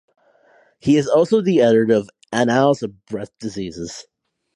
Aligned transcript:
He 0.79 0.97
is 0.97 1.07
also 1.07 1.41
the 1.43 1.61
Editor 1.61 1.93
of 1.93 2.09
Annals 2.31 2.81
of 2.81 3.05
Breast 3.05 3.33
Diseases. 3.39 4.07